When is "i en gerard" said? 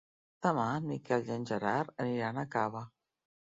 1.29-1.93